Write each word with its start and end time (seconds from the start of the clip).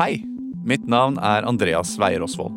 Hei, 0.00 0.22
mitt 0.64 0.86
navn 0.88 1.18
er 1.20 1.44
Andreas 1.44 1.98
Weier 2.00 2.22
Osvold. 2.24 2.54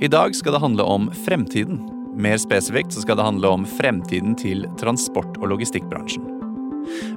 I 0.00 0.08
dag 0.08 0.32
skal 0.32 0.54
det 0.54 0.62
handle 0.62 0.86
om 0.88 1.10
fremtiden. 1.26 1.82
Mer 2.16 2.38
spesifikt 2.40 2.94
så 2.96 3.02
skal 3.02 3.18
det 3.18 3.26
handle 3.26 3.50
om 3.52 3.66
fremtiden 3.68 4.32
til 4.40 4.64
transport- 4.80 5.36
og 5.42 5.50
logistikkbransjen. 5.52 6.24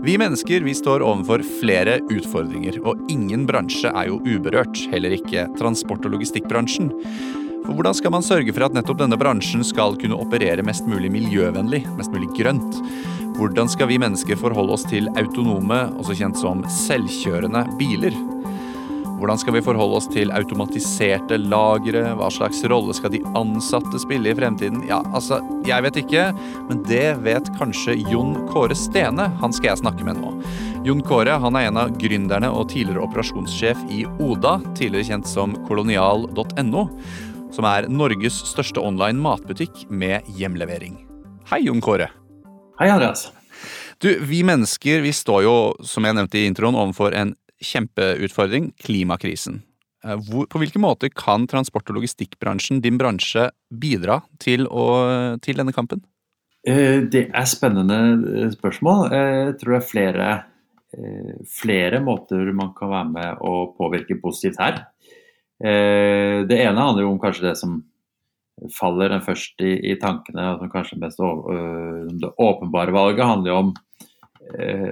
Vi 0.04 0.18
mennesker 0.20 0.68
vi 0.68 0.74
står 0.76 1.06
overfor 1.08 1.46
flere 1.62 2.02
utfordringer, 2.12 2.82
og 2.84 3.08
ingen 3.08 3.48
bransje 3.48 3.88
er 3.88 4.12
jo 4.12 4.20
uberørt, 4.28 4.84
heller 4.92 5.16
ikke 5.16 5.48
transport- 5.56 6.04
og 6.04 6.18
logistikkbransjen. 6.18 6.92
For 7.64 7.72
hvordan 7.72 7.96
skal 7.96 8.18
man 8.18 8.28
sørge 8.28 8.52
for 8.52 8.68
at 8.68 8.76
nettopp 8.76 9.00
denne 9.00 9.16
bransjen 9.16 9.64
skal 9.64 9.96
kunne 9.96 10.20
operere 10.20 10.68
mest 10.68 10.92
mulig 10.92 11.16
miljøvennlig, 11.16 11.86
mest 11.96 12.12
mulig 12.12 12.28
grønt? 12.36 12.84
Hvordan 13.40 13.72
skal 13.72 13.88
vi 13.96 14.04
mennesker 14.04 14.44
forholde 14.44 14.76
oss 14.76 14.84
til 14.92 15.08
autonome, 15.16 15.86
også 15.96 16.20
kjent 16.20 16.44
som 16.44 16.68
selvkjørende, 16.84 17.64
biler? 17.80 18.33
Hvordan 19.24 19.40
skal 19.40 19.54
vi 19.56 19.62
forholde 19.64 19.96
oss 19.96 20.08
til 20.12 20.34
automatiserte 20.36 21.38
lagre? 21.40 22.02
Hva 22.20 22.28
slags 22.28 22.58
rolle 22.68 22.92
skal 22.92 23.14
de 23.14 23.22
ansatte 23.40 24.02
spille 24.04 24.28
i 24.28 24.36
fremtiden? 24.36 24.82
Ja, 24.90 24.98
altså, 25.16 25.38
jeg 25.64 25.86
vet 25.86 26.00
ikke, 26.02 26.26
men 26.68 26.82
det 26.90 27.06
vet 27.24 27.48
kanskje 27.56 27.96
Jon 28.12 28.34
Kåre 28.50 28.76
Stene. 28.76 29.30
Han 29.40 29.56
skal 29.56 29.70
jeg 29.70 29.80
snakke 29.80 30.04
med 30.04 30.20
nå. 30.20 30.34
Jon 30.84 31.00
Kåre 31.08 31.38
han 31.40 31.56
er 31.56 31.70
en 31.70 31.80
av 31.80 31.94
gründerne 32.02 32.50
og 32.52 32.68
tidligere 32.74 33.06
operasjonssjef 33.06 33.86
i 33.96 34.02
Oda, 34.20 34.58
tidligere 34.76 35.14
kjent 35.14 35.32
som 35.32 35.56
kolonial.no, 35.70 36.84
som 37.56 37.68
er 37.70 37.88
Norges 37.88 38.42
største 38.50 38.84
online 38.84 39.24
matbutikk 39.24 39.86
med 39.88 40.28
hjemlevering. 40.36 41.00
Hei, 41.48 41.62
Jon 41.70 41.80
Kåre. 41.80 42.10
Hei, 42.76 42.92
Andreas. 42.92 43.30
Du, 44.04 44.20
Vi 44.20 44.44
mennesker 44.44 45.00
vi 45.00 45.16
står 45.16 45.46
jo, 45.48 45.56
som 45.80 46.04
jeg 46.04 46.20
nevnte 46.20 46.42
i 46.42 46.50
introen, 46.52 46.76
overfor 46.76 47.16
en 47.16 47.32
kjempeutfordring 47.64 48.74
klimakrisen. 48.84 49.62
Eh, 50.04 50.20
hvor, 50.28 50.48
på 50.52 50.62
hvilke 50.62 50.82
måter 50.84 51.12
kan 51.16 51.48
transport- 51.48 51.90
og 51.92 52.00
logistikkbransjen, 52.00 52.82
din 52.84 53.00
bransje, 53.00 53.50
bidra 53.72 54.22
til, 54.44 54.68
å, 54.68 55.38
til 55.44 55.60
denne 55.60 55.76
kampen? 55.76 56.04
Eh, 56.68 57.04
det 57.12 57.30
er 57.32 57.48
spennende 57.50 58.00
eh, 58.44 58.50
spørsmål. 58.56 59.08
Jeg 59.16 59.56
tror 59.62 59.78
det 59.78 59.80
er 59.80 59.88
flere, 59.92 60.34
flere 61.50 62.04
måter 62.04 62.52
man 62.56 62.76
kan 62.78 62.92
være 62.92 63.14
med 63.16 63.48
å 63.48 63.56
påvirke 63.78 64.20
positivt 64.22 64.60
her. 64.62 64.84
Det 65.64 66.58
ene 66.60 66.84
handler 66.84 67.06
jo 67.06 67.14
om 67.14 67.20
kanskje 67.22 67.46
det 67.48 67.54
som 67.56 67.78
faller 68.76 69.10
den 69.10 69.24
først 69.24 69.64
i, 69.64 69.72
i 69.90 69.96
tankene, 70.02 70.52
og 70.52 70.60
som 70.62 70.70
kanskje 70.74 71.00
mest 71.02 71.22
det 72.20 72.30
åpenbare 72.44 72.94
valget 72.94 73.26
handler 73.26 73.50
jo 73.50 73.60
om 73.62 73.72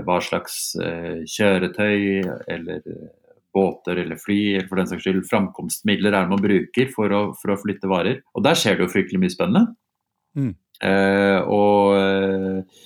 hva 0.06 0.20
slags 0.24 0.76
eh, 0.82 1.24
kjøretøy 1.28 2.22
eller 2.52 2.80
eh, 2.80 3.10
båter 3.54 4.00
eller 4.04 4.20
fly 4.20 4.40
eller 4.56 4.68
for 4.70 4.80
den 4.80 4.90
saks 4.90 5.04
skyld 5.06 5.26
framkomstmidler 5.30 6.14
er 6.14 6.26
det 6.26 6.32
man 6.32 6.44
bruker 6.44 6.92
for 6.94 7.12
å, 7.12 7.22
for 7.38 7.54
å, 7.54 7.60
flytte 7.60 7.90
varer. 7.92 8.22
Og 8.36 8.46
der 8.46 8.58
skjer 8.58 8.78
det 8.78 8.88
jo 8.88 8.94
fryktelig 8.94 9.22
mye 9.22 9.34
spennende. 9.34 9.76
Mm. 10.40 10.54
Eh, 10.88 11.40
og 11.52 11.98
eh, 12.00 12.82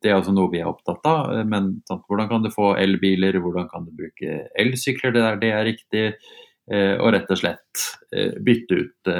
det 0.00 0.10
er 0.10 0.16
også 0.16 0.32
noe 0.32 0.52
vi 0.52 0.62
er 0.62 0.70
opptatt 0.70 1.06
av. 1.10 1.34
Men 1.48 1.76
sant, 1.88 2.06
hvordan 2.08 2.30
kan 2.30 2.46
du 2.46 2.52
få 2.54 2.74
elbiler, 2.80 3.40
hvordan 3.42 3.68
kan 3.72 3.86
du 3.88 3.94
bruke 3.96 4.44
elsykler 4.58 5.14
der 5.16 5.40
det 5.42 5.54
er 5.54 5.66
riktig? 5.68 6.06
Eh, 6.66 6.94
og 6.98 7.12
rett 7.14 7.30
og 7.30 7.38
slett 7.38 7.82
bytte 8.42 8.78
ut 8.80 9.10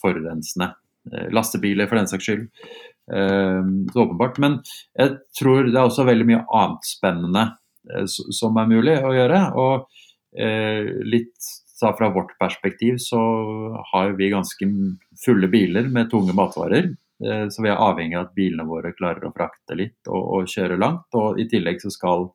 forurensende 0.00 0.70
lastebiler 1.34 1.88
for 1.90 2.00
den 2.00 2.08
saks 2.10 2.24
skyld. 2.24 2.46
Ehm, 3.12 3.88
så 3.92 4.04
åpenbart. 4.04 4.38
Men 4.38 4.58
jeg 4.98 5.18
tror 5.38 5.68
det 5.68 5.76
er 5.76 5.84
også 5.84 6.06
veldig 6.08 6.26
mye 6.28 6.42
annet 6.46 6.88
spennende 6.88 7.44
eh, 7.92 8.06
som 8.08 8.58
er 8.60 8.70
mulig 8.70 8.98
å 9.02 9.14
gjøre. 9.14 9.42
Og 9.54 9.86
eh, 10.38 10.92
litt 11.06 11.52
fra 11.76 12.08
vårt 12.08 12.38
perspektiv 12.40 12.96
så 13.04 13.20
har 13.92 14.16
vi 14.16 14.32
ganske 14.32 14.68
fulle 15.24 15.50
biler 15.52 15.90
med 15.92 16.10
tunge 16.10 16.34
matvarer. 16.36 16.94
Eh, 17.24 17.44
så 17.52 17.62
vi 17.62 17.70
er 17.72 17.82
avhengig 17.82 18.18
av 18.18 18.28
at 18.28 18.34
bilene 18.38 18.66
våre 18.68 18.94
klarer 18.96 19.28
å 19.28 19.34
frakte 19.36 19.78
litt 19.78 20.10
og, 20.10 20.24
og 20.40 20.50
kjøre 20.50 20.80
langt. 20.80 21.06
Og 21.14 21.40
i 21.40 21.46
tillegg 21.50 21.80
så 21.84 21.92
skal 21.94 22.26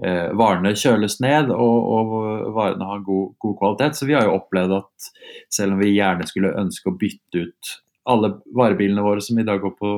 eh, 0.00 0.30
varene 0.38 0.72
kjøles 0.78 1.20
ned 1.20 1.52
og, 1.52 1.92
og 1.92 2.16
varene 2.56 2.88
har 2.88 3.04
god, 3.04 3.36
god, 3.36 3.60
kvalitet. 3.60 4.00
Så 4.00 4.08
vi 4.08 4.16
har 4.16 4.26
jo 4.28 4.38
opplevd 4.38 4.80
at 4.80 5.12
selv 5.52 5.76
om 5.76 5.84
vi 5.84 5.92
gjerne 5.98 6.28
skulle 6.30 6.56
ønske 6.62 6.88
å 6.88 6.98
bytte 6.98 7.46
ut 7.50 7.76
alle 8.08 8.32
varebilene 8.56 9.04
våre 9.04 9.22
som 9.24 9.38
i 9.38 9.44
dag 9.46 9.60
går 9.60 9.74
på, 9.76 9.90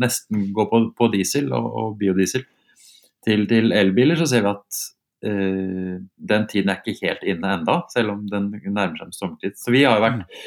nesten 0.00 0.48
går 0.54 0.68
på, 0.70 0.82
på 0.98 1.08
diesel 1.12 1.52
og, 1.54 1.70
og 1.80 1.96
biodiesel, 2.00 2.44
til, 3.24 3.46
til, 3.48 3.72
elbiler, 3.72 4.18
så 4.20 4.26
ser 4.28 4.44
vi 4.44 4.52
at 4.52 4.80
eh, 5.24 5.96
den 6.32 6.46
tiden 6.50 6.72
er 6.72 6.80
ikke 6.82 6.98
helt 7.06 7.24
inne 7.24 7.54
enda, 7.60 7.80
selv 7.94 8.16
om 8.16 8.24
den 8.28 8.50
nærmer 8.52 8.98
seg 8.98 9.06
en 9.08 9.16
sommertid. 9.16 9.58
Så 9.60 9.72
vi 9.72 9.84
har 9.86 9.96
jo 9.96 10.04
vært 10.04 10.24
mm. 10.24 10.40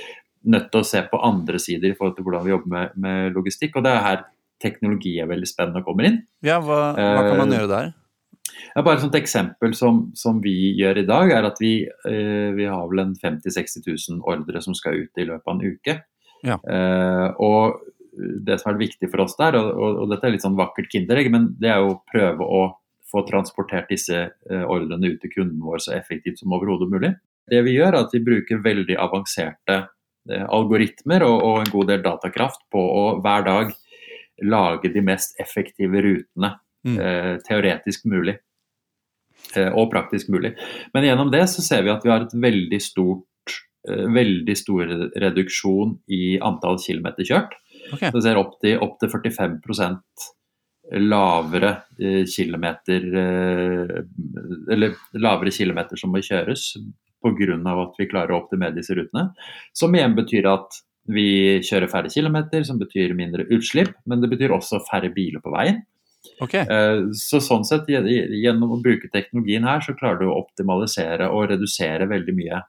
nødt 0.53 0.67
til 0.73 0.83
å 0.83 0.89
se 0.91 1.03
på 1.09 1.21
andre 1.25 1.61
sider 1.63 1.93
i 1.93 1.97
forhold 1.97 2.17
til 2.17 2.27
hvordan 2.27 2.45
vi 2.45 2.53
jobber 2.53 2.73
med, 2.75 2.99
med 3.07 3.37
logistikk. 3.37 3.79
og 3.79 3.87
det 3.87 3.95
er 3.95 4.05
her 4.05 4.25
teknologi 4.61 5.17
er 5.21 5.29
veldig 5.29 5.49
spennende 5.49 5.81
og 5.81 5.89
kommer 5.89 6.09
inn. 6.09 6.21
Ja, 6.45 6.59
Hva, 6.63 6.91
hva 6.97 7.23
kan 7.27 7.41
man 7.43 7.53
uh, 7.53 7.57
gjøre 7.59 7.71
der? 7.71 7.95
Ja, 8.73 8.83
bare 8.83 9.01
et 9.05 9.17
eksempel 9.19 9.73
som, 9.77 10.07
som, 10.17 10.39
vi 10.43 10.73
gjør 10.77 11.01
i 11.01 11.07
dag, 11.07 11.31
er 11.33 11.47
at 11.49 11.59
vi, 11.61 11.73
eh, 11.85 12.49
vi 12.57 12.67
har 12.69 12.85
vel 12.89 13.03
en 13.03 13.15
50 13.17 13.53
000-60 13.53 13.89
000 14.17 14.21
ordre 14.29 14.61
som 14.63 14.75
skal 14.77 15.01
ut 15.03 15.21
i 15.21 15.25
løpet 15.27 15.49
av 15.49 15.55
en 15.55 15.65
uke. 15.75 15.97
Ja. 16.45 16.57
Uh, 16.61 17.29
og 17.41 17.79
det 18.45 18.57
som 18.61 18.73
er 18.73 18.81
viktig 18.81 19.09
for 19.11 19.23
oss 19.25 19.37
der, 19.37 19.57
og, 19.59 19.69
og, 19.73 20.01
og, 20.03 20.11
dette 20.11 20.27
er 20.27 20.33
litt 20.33 20.45
sånn 20.45 20.57
vakkert 20.57 20.89
kinderegg, 20.93 21.29
men 21.33 21.51
det 21.61 21.71
er 21.73 21.83
jo 21.83 21.95
å 21.95 21.99
prøve 22.09 22.45
å 22.45 22.61
få 23.07 23.23
transportert 23.27 23.91
disse 23.91 24.23
uh, 24.27 24.63
ordrene 24.67 25.13
ut 25.13 25.21
til 25.23 25.33
kunden 25.33 25.61
vår 25.63 25.83
så 25.85 25.93
effektivt 25.97 26.41
som 26.41 26.55
overhodet 26.57 26.89
mulig. 26.91 27.13
Det 27.47 27.61
vi 27.63 27.77
gjør, 27.77 27.93
er 27.93 28.01
at 28.01 28.15
vi 28.15 28.23
bruker 28.25 28.63
veldig 28.63 28.97
avanserte 28.99 29.77
uh, 29.85 30.45
algoritmer 30.45 31.25
og, 31.27 31.37
og, 31.37 31.61
en 31.61 31.73
god 31.75 31.93
del 31.93 32.03
datakraft 32.05 32.65
på 32.73 32.81
å 32.81 33.05
hver 33.21 33.47
dag 33.47 33.71
lage 34.47 34.91
de 34.93 35.01
mest 35.01 35.39
effektive 35.41 35.97
rutene 36.03 36.51
mm. 36.85 36.97
teoretisk 37.41 38.03
mulig. 38.05 38.35
Og 39.57 39.87
praktisk 39.89 40.29
mulig. 40.29 40.51
Men 40.93 41.07
gjennom 41.07 41.31
det 41.33 41.41
så 41.49 41.63
ser 41.65 41.81
vi 41.81 41.89
at 41.89 42.05
vi 42.05 42.11
har 42.11 42.27
et 42.27 42.35
veldig 42.37 42.79
stort 42.85 43.25
Eh, 43.25 43.36
veldig 43.87 44.55
stor 44.57 44.89
reduksjon 45.21 45.95
i 46.13 46.37
antall 46.43 46.79
kilometer 46.83 47.27
kjørt. 47.27 47.55
Okay. 47.93 48.11
Så 48.11 48.23
ser 48.25 48.39
opp 48.39 48.57
til, 48.63 48.79
opp 48.83 48.97
til 49.01 49.11
45% 49.13 50.27
lavere 50.91 51.71
eh, 51.99 52.23
kilometer 52.25 53.07
eh, 53.17 54.03
Eller 54.71 54.93
lavere 55.19 55.51
kilometer 55.51 55.99
som 55.99 56.13
må 56.13 56.21
kjøres 56.23 56.77
pga. 57.23 57.57
at 57.57 57.97
vi 57.99 58.07
klarer 58.07 58.31
å 58.31 58.41
optimere 58.43 58.75
disse 58.75 58.95
rutene. 58.95 59.31
Som 59.73 59.95
igjen 59.95 60.15
betyr 60.15 60.47
at 60.47 60.79
vi 61.07 61.59
kjører 61.63 61.89
færre 61.91 62.11
kilometer, 62.11 62.63
som 62.63 62.79
betyr 62.79 63.15
mindre 63.15 63.47
utslipp. 63.51 63.95
Men 64.05 64.21
det 64.21 64.29
betyr 64.31 64.53
også 64.55 64.83
færre 64.87 65.09
biler 65.11 65.43
på 65.43 65.51
veien. 65.51 65.81
Okay. 66.43 66.67
Så 67.15 67.39
sånn 67.41 67.63
sett, 67.65 67.87
gjennom 67.87 68.73
å 68.75 68.79
bruke 68.83 69.07
teknologien 69.09 69.63
her, 69.63 69.79
så 69.81 69.95
klarer 69.95 70.19
du 70.19 70.27
å 70.27 70.39
optimalisere 70.41 71.29
og 71.31 71.47
redusere 71.53 72.09
veldig 72.11 72.35
mye 72.35 72.59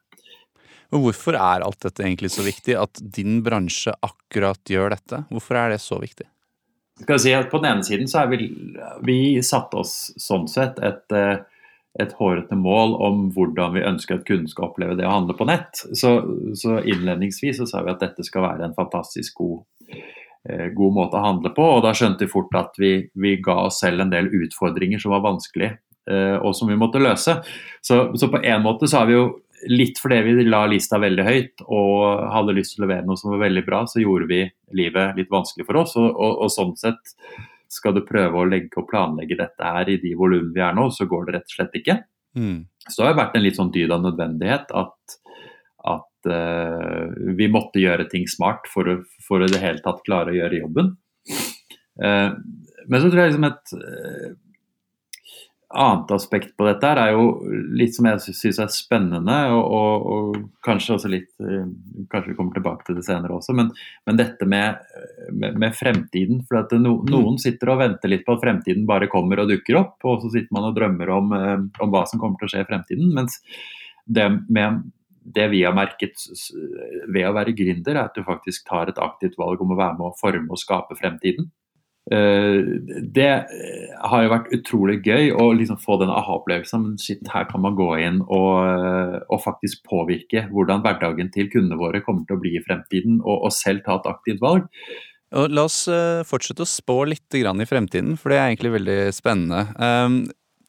og 0.88 1.04
hvorfor 1.04 1.36
er 1.36 1.64
alt 1.64 1.82
dette 1.84 2.04
egentlig 2.04 2.30
så 2.32 2.44
viktig? 2.46 2.76
At 2.80 3.00
din 3.00 3.42
bransje 3.44 3.92
akkurat 4.04 4.60
gjør 4.72 4.94
dette? 4.94 5.22
Hvorfor 5.28 5.60
er 5.60 5.74
det 5.74 5.82
så 5.84 6.00
viktig? 6.00 6.24
Skal 6.98 7.14
jeg 7.14 7.24
si 7.26 7.34
at 7.36 7.50
På 7.52 7.60
den 7.60 7.70
ene 7.70 7.86
siden 7.86 8.10
så 8.10 8.24
er 8.24 8.32
vi, 8.32 8.48
vi 9.06 9.18
satt 9.44 9.74
oss 9.78 10.10
sånn 10.18 10.48
sett 10.50 10.80
et, 10.82 11.04
eh, 11.14 11.36
et 12.00 12.14
hårete 12.18 12.56
mål 12.58 12.96
om 13.04 13.26
hvordan 13.34 13.76
vi 13.76 13.84
ønsker 13.86 14.18
at 14.18 14.26
kunden 14.26 14.48
skal 14.50 14.70
oppleve 14.70 14.96
det 14.98 15.06
å 15.06 15.12
handle 15.12 15.36
på 15.38 15.46
nett. 15.48 15.84
Så, 15.92 16.14
så 16.58 16.78
innledningsvis 16.80 17.60
så 17.60 17.68
sa 17.70 17.84
vi 17.84 17.92
at 17.92 18.02
dette 18.02 18.26
skal 18.26 18.46
være 18.48 18.66
en 18.66 18.76
fantastisk 18.78 19.42
god, 19.42 19.60
eh, 20.48 20.70
god 20.74 20.96
måte 20.96 21.20
å 21.20 21.26
handle 21.26 21.52
på. 21.54 21.68
Og 21.76 21.84
da 21.84 21.92
skjønte 21.94 22.26
vi 22.26 22.32
fort 22.32 22.56
at 22.58 22.80
vi, 22.80 22.94
vi 23.14 23.36
ga 23.44 23.60
oss 23.68 23.82
selv 23.84 24.02
en 24.02 24.14
del 24.14 24.32
utfordringer 24.40 25.04
som 25.04 25.14
var 25.14 25.26
vanskelige, 25.28 25.78
eh, 26.10 26.38
og 26.40 26.56
som 26.56 26.72
vi 26.72 26.80
måtte 26.80 27.02
løse. 27.02 27.38
Så, 27.84 28.06
så 28.18 28.32
på 28.32 28.42
en 28.42 28.64
måte 28.64 28.90
så 28.90 29.04
har 29.04 29.12
vi 29.12 29.20
jo 29.20 29.28
litt 29.66 29.98
fordi 29.98 30.20
vi 30.26 30.46
la 30.46 30.62
lista 30.70 31.00
veldig 31.02 31.24
høyt 31.26 31.62
og 31.66 32.24
hadde 32.32 32.54
lyst 32.56 32.76
til 32.76 32.84
å 32.84 32.86
levere 32.86 33.06
noe 33.08 33.18
som 33.18 33.32
var 33.34 33.42
veldig 33.46 33.64
bra, 33.66 33.84
så 33.90 34.02
gjorde 34.02 34.28
vi 34.30 34.42
livet 34.78 35.18
litt 35.18 35.30
vanskelig 35.32 35.66
for 35.68 35.80
oss. 35.82 35.96
Og, 35.98 36.08
og, 36.08 36.42
og 36.44 36.52
sånn 36.54 36.74
sett 36.78 37.14
skal 37.68 37.96
du 37.96 38.04
prøve 38.06 38.40
å 38.40 38.48
legge 38.48 38.80
og 38.80 38.88
planlegge 38.88 39.36
dette 39.38 39.72
her 39.74 39.90
i 39.92 39.98
de 40.00 40.14
volumene 40.16 40.54
vi 40.54 40.64
er 40.64 40.76
nå, 40.76 40.88
så 40.94 41.08
går 41.08 41.26
det 41.26 41.36
rett 41.36 41.50
og 41.50 41.56
slett 41.56 41.76
ikke. 41.80 41.98
Mm. 42.38 42.62
Så 42.86 43.02
det 43.02 43.10
har 43.10 43.18
vært 43.18 43.36
en 43.36 43.44
litt 43.44 43.58
sånn 43.58 43.72
dyd 43.74 43.92
av 43.92 44.04
nødvendighet 44.04 44.72
at, 44.78 45.18
at 45.92 46.30
uh, 46.32 47.12
vi 47.36 47.50
måtte 47.52 47.82
gjøre 47.82 48.08
ting 48.12 48.28
smart 48.30 48.70
for 48.72 48.88
å, 48.88 48.96
for 49.26 49.42
å 49.42 49.48
i 49.48 49.52
det 49.52 49.62
hele 49.62 49.84
tatt 49.84 50.04
klare 50.06 50.32
å 50.32 50.38
gjøre 50.38 50.62
jobben. 50.62 50.94
Uh, 51.98 52.30
men 52.88 53.02
så 53.02 53.10
tror 53.10 53.24
jeg 53.24 53.34
liksom 53.34 53.48
et 53.50 53.74
uh, 53.76 54.28
annet 55.68 56.10
aspekt 56.16 56.54
på 56.56 56.64
dette 56.64 56.88
er 56.96 57.12
jo 57.12 57.26
litt 57.76 57.92
som 57.96 58.06
jeg 58.08 58.34
syns 58.36 58.60
er 58.62 58.70
spennende, 58.72 59.36
og, 59.52 59.64
og, 59.78 60.06
og, 60.14 60.38
kanskje 60.64 60.94
også 60.96 61.10
litt 61.12 61.28
eh, 61.44 61.66
Kanskje 62.08 62.32
vi 62.32 62.36
kommer 62.38 62.56
tilbake 62.56 62.86
til 62.86 62.96
det 62.96 63.04
senere 63.04 63.36
også, 63.36 63.52
men, 63.58 63.68
men 64.08 64.20
dette 64.20 64.48
med 64.48 64.78
med, 65.32 65.58
med 65.58 65.74
fremtiden. 65.76 66.42
For 66.48 66.60
at 66.62 66.72
no, 66.78 66.98
Mm. 66.98 67.10
noen 67.12 67.38
sitter 67.38 67.72
og 67.72 67.82
venter 67.82 68.10
litt 68.10 68.24
på 68.26 68.36
at 68.36 68.44
fremtiden 68.44 68.86
bare 68.88 69.10
kommer 69.10 69.42
og 69.42 69.50
dukker 69.52 69.78
opp, 69.80 69.98
og 70.04 70.22
så 70.22 70.32
sitter 70.32 70.54
man 70.54 70.70
og 70.70 70.76
drømmer 70.76 71.10
om, 71.14 71.32
eh, 71.32 71.58
om 71.84 71.92
hva 71.92 72.06
som 72.08 72.20
kommer 72.20 72.38
til 72.38 72.48
å 72.48 72.52
skje 72.54 72.64
i 72.64 72.68
fremtiden. 72.68 73.12
Mens 73.14 73.40
det, 74.06 74.26
med, 74.48 74.82
det 75.22 75.48
vi 75.52 75.62
har 75.64 75.76
merket 75.76 76.16
ved 77.08 77.28
å 77.28 77.34
være 77.36 77.56
gründer, 77.56 77.96
er 77.96 78.04
at 78.06 78.16
du 78.16 78.24
faktisk 78.26 78.66
tar 78.68 78.88
et 78.88 78.98
aktivt 78.98 79.38
valg 79.38 79.60
om 79.60 79.72
å 79.72 79.78
være 79.78 79.98
med 79.98 80.08
å 80.08 80.16
forme 80.18 80.50
og 80.50 80.60
skape 80.60 80.96
fremtiden. 80.98 81.50
Eh, 82.08 82.58
Det 83.14 83.28
eh, 83.28 83.90
har 84.00 84.22
jo 84.24 84.30
vært 84.32 84.52
utrolig 84.56 84.96
gøy 85.04 85.28
å 85.36 85.50
liksom 85.56 85.80
få 85.82 85.98
den 86.00 86.12
aha-opplevelsen. 86.12 86.86
Men 86.86 87.02
shit, 87.02 87.20
her 87.34 87.48
kan 87.50 87.62
man 87.64 87.76
gå 87.78 87.90
inn 88.00 88.22
og, 88.24 88.54
eh, 88.64 89.18
og 89.28 89.42
faktisk 89.44 89.84
påvirke 89.88 90.46
hvordan 90.52 90.82
hverdagen 90.84 91.32
til 91.34 91.50
kundene 91.52 91.80
våre 91.80 92.02
kommer 92.04 92.24
til 92.24 92.38
å 92.38 92.42
bli 92.42 92.56
i 92.56 92.64
fremtiden, 92.64 93.20
og, 93.24 93.44
og 93.48 93.54
selv 93.54 93.84
ta 93.84 93.98
et 93.98 94.10
aktivt 94.10 94.42
valg. 94.44 94.68
Og 95.36 95.52
la 95.52 95.66
oss 95.68 95.82
fortsette 96.24 96.64
å 96.64 96.68
spå 96.68 97.02
litt 97.04 97.36
i 97.36 97.42
fremtiden, 97.68 98.14
for 98.16 98.32
det 98.32 98.38
er 98.38 98.46
egentlig 98.46 98.70
veldig 98.78 99.00
spennende. 99.12 99.66
Um, 99.76 100.22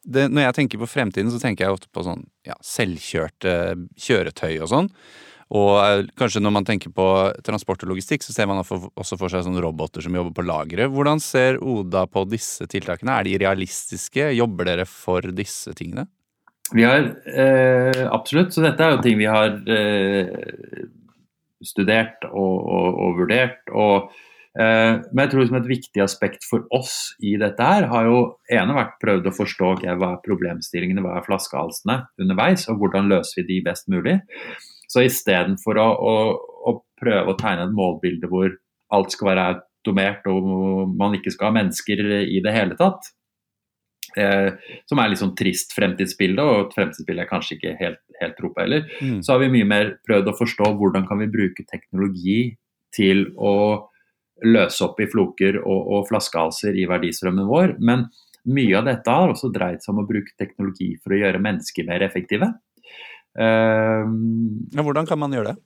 det, 0.03 0.25
når 0.27 0.49
jeg 0.49 0.55
tenker 0.57 0.81
på 0.81 0.89
fremtiden, 0.89 1.31
så 1.31 1.39
tenker 1.39 1.63
jeg 1.63 1.77
ofte 1.77 1.87
på 1.95 2.03
sånn 2.03 2.25
ja, 2.43 2.57
selvkjørte 2.59 3.53
kjøretøy 3.95 4.59
og 4.59 4.67
sånn. 4.73 4.91
Og 5.57 5.71
eh, 5.81 6.03
kanskje 6.19 6.43
når 6.43 6.53
man 6.53 6.67
tenker 6.67 6.93
på 6.93 7.07
transport 7.45 7.81
og 7.85 7.95
logistikk, 7.95 8.25
så 8.25 8.35
ser 8.35 8.49
man 8.49 8.61
også 8.61 9.17
for 9.17 9.31
seg 9.31 9.45
sånne 9.45 9.63
roboter 9.65 10.05
som 10.05 10.13
jobber 10.13 10.35
på 10.37 10.45
lageret. 10.45 10.91
Hvordan 10.93 11.21
ser 11.23 11.57
Oda 11.65 12.05
på 12.09 12.25
disse 12.29 12.69
tiltakene? 12.69 13.17
Er 13.17 13.25
de 13.25 13.39
realistiske? 13.41 14.29
Jobber 14.37 14.69
dere 14.69 14.85
for 14.89 15.25
disse 15.33 15.73
tingene? 15.77 16.05
Vi 16.69 16.85
har 16.85 17.01
eh, 17.25 18.03
absolutt, 18.13 18.53
så 18.53 18.61
dette 18.61 18.85
er 18.85 18.93
jo 18.93 19.01
ting 19.01 19.17
vi 19.17 19.29
har 19.29 19.55
eh, 19.73 20.89
studert 21.65 22.27
og, 22.29 22.57
og, 22.61 22.99
og 23.07 23.21
vurdert. 23.23 23.63
Og, 23.73 24.11
eh, 24.53 24.99
men 25.09 25.23
jeg 25.23 25.31
tror 25.31 25.43
liksom 25.43 25.59
et 25.63 25.71
viktig 25.71 26.03
aspekt 26.05 26.45
for 26.45 26.67
oss 26.75 27.15
i 27.25 27.33
dette 27.41 27.71
her, 27.71 27.89
har 27.89 28.05
jo 28.05 28.19
ene 28.53 28.77
vært 28.77 28.99
prøvd 29.01 29.31
å 29.31 29.37
forstå 29.39 29.71
okay, 29.79 29.97
hva 29.97 30.13
er 30.13 30.25
problemstillingene, 30.29 31.01
hva 31.05 31.17
er 31.17 31.25
flaskehalsene 31.25 32.03
underveis, 32.21 32.69
og 32.69 32.83
hvordan 32.83 33.09
løser 33.09 33.41
vi 33.41 33.55
de 33.55 33.63
best 33.65 33.89
mulig. 33.89 34.19
Så 34.89 35.05
istedenfor 35.05 35.77
å, 35.77 35.87
å, 35.87 36.15
å 36.69 36.75
prøve 36.99 37.33
å 37.33 37.37
tegne 37.39 37.67
et 37.67 37.75
målbilde 37.75 38.29
hvor 38.31 38.55
alt 38.95 39.13
skal 39.13 39.31
være 39.31 39.47
automert 39.53 40.25
og 40.29 40.95
man 40.97 41.15
ikke 41.17 41.33
skal 41.33 41.51
ha 41.51 41.57
mennesker 41.59 42.01
i 42.25 42.41
det 42.43 42.53
hele 42.55 42.77
tatt, 42.79 43.11
eh, 44.17 44.55
som 44.89 45.01
er 45.01 45.11
litt 45.11 45.21
sånn 45.21 45.35
trist 45.37 45.75
fremtidsbilde, 45.77 46.41
og 46.41 46.63
et 46.63 46.79
fremtidsbilde 46.79 47.23
jeg 47.23 47.31
kanskje 47.31 47.57
ikke 47.57 47.75
helt, 47.79 48.01
helt 48.21 48.35
tror 48.39 48.55
på 48.55 48.65
heller, 48.65 48.89
Mm. 48.99 49.21
så 49.21 49.35
har 49.35 49.43
vi 49.45 49.53
mye 49.53 49.69
mer 49.69 49.93
prøvd 50.07 50.33
å 50.33 50.37
forstå 50.39 50.73
hvordan 50.79 51.07
kan 51.07 51.21
vi 51.21 51.31
bruke 51.37 51.67
teknologi 51.69 52.57
til 52.95 53.27
å 53.37 53.85
løse 54.43 54.83
opp 54.85 54.99
i 55.03 55.07
floker 55.11 55.59
og, 55.61 55.81
og 55.93 56.07
flaskehalser 56.09 56.77
i 56.79 56.87
verdistrømmen 56.89 57.47
vår. 57.49 57.75
Men 57.79 58.07
mye 58.49 58.77
av 58.79 58.87
dette 58.87 59.11
har 59.11 59.31
også 59.31 59.51
dreid 59.53 59.83
seg 59.83 59.93
om 59.93 60.03
å 60.03 60.07
bruke 60.07 60.35
teknologi 60.39 60.93
for 61.03 61.13
å 61.13 61.19
gjøre 61.19 61.41
mennesker 61.43 61.87
mer 61.89 62.05
effektive. 62.05 62.47
Ja, 63.37 64.83
hvordan 64.83 65.07
kan 65.07 65.19
man 65.21 65.33
gjøre 65.35 65.53
det? 65.53 65.57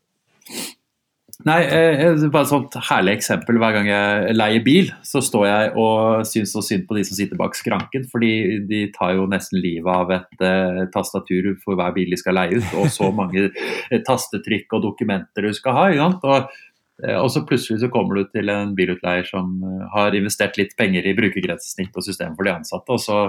Nei, 1.43 1.59
eh, 1.65 2.21
bare 2.31 2.45
et 2.45 2.51
sånt 2.51 2.75
herlig 2.87 3.17
eksempel. 3.17 3.57
Hver 3.59 3.73
gang 3.75 3.87
jeg 3.89 4.35
leier 4.37 4.63
bil, 4.63 4.91
så 5.03 5.19
står 5.23 5.45
jeg 5.49 5.71
og 5.81 6.27
syns 6.29 6.53
så 6.55 6.61
synd 6.63 6.85
på 6.87 6.95
de 6.95 7.03
som 7.07 7.17
sitter 7.17 7.39
bak 7.39 7.57
skranken. 7.59 8.05
Fordi 8.11 8.61
de 8.69 8.85
tar 8.95 9.15
jo 9.17 9.25
nesten 9.27 9.59
livet 9.63 9.91
av 9.91 10.13
et 10.15 10.45
eh, 10.45 10.83
tastatur 10.93 11.49
for 11.63 11.79
hver 11.79 11.95
bil 11.95 12.13
de 12.13 12.19
skal 12.21 12.37
leie 12.39 12.61
ut. 12.61 12.69
Og 12.79 12.87
så 12.93 13.09
mange 13.15 13.49
eh, 13.49 14.03
tastetrykk 14.07 14.77
og 14.77 14.85
dokumenter 14.87 15.49
du 15.49 15.57
skal 15.57 15.75
ha. 15.79 15.87
Ikke 15.91 16.05
sant? 16.05 16.27
Og, 16.29 16.61
eh, 17.03 17.17
og 17.19 17.31
så 17.33 17.43
plutselig 17.49 17.81
så 17.83 17.91
kommer 17.91 18.21
du 18.21 18.31
til 18.31 18.53
en 18.53 18.71
bilutleier 18.77 19.27
som 19.27 19.57
eh, 19.67 19.87
har 19.97 20.15
investert 20.15 20.61
litt 20.61 20.77
penger 20.79 21.09
i 21.09 21.17
brukergrensesnitt 21.17 21.97
og 21.97 22.07
system 22.07 22.37
for 22.37 22.47
de 22.47 22.55
ansatte. 22.55 22.87
og 22.87 23.03
så 23.03 23.23